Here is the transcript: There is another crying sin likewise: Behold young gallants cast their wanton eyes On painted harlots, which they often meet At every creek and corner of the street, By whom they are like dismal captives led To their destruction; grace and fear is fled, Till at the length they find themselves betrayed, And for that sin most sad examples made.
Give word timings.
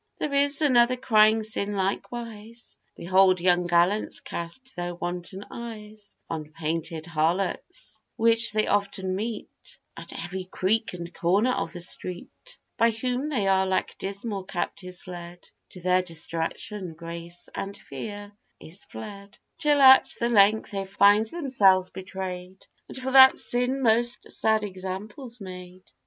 There 0.17 0.33
is 0.33 0.63
another 0.63 0.97
crying 0.97 1.43
sin 1.43 1.73
likewise: 1.73 2.79
Behold 2.95 3.39
young 3.39 3.67
gallants 3.67 4.19
cast 4.19 4.75
their 4.75 4.95
wanton 4.95 5.45
eyes 5.51 6.15
On 6.27 6.49
painted 6.49 7.05
harlots, 7.05 8.01
which 8.15 8.51
they 8.51 8.65
often 8.65 9.15
meet 9.15 9.51
At 9.95 10.11
every 10.25 10.45
creek 10.45 10.93
and 10.95 11.13
corner 11.13 11.51
of 11.51 11.71
the 11.73 11.81
street, 11.81 12.57
By 12.77 12.89
whom 12.89 13.29
they 13.29 13.45
are 13.45 13.67
like 13.67 13.95
dismal 13.99 14.43
captives 14.43 15.05
led 15.05 15.47
To 15.69 15.81
their 15.81 16.01
destruction; 16.01 16.95
grace 16.95 17.47
and 17.53 17.77
fear 17.77 18.31
is 18.59 18.85
fled, 18.85 19.37
Till 19.59 19.79
at 19.81 20.15
the 20.19 20.29
length 20.29 20.71
they 20.71 20.85
find 20.85 21.27
themselves 21.27 21.91
betrayed, 21.91 22.65
And 22.89 22.97
for 22.97 23.11
that 23.11 23.37
sin 23.37 23.83
most 23.83 24.31
sad 24.31 24.63
examples 24.63 25.39
made. 25.39 25.83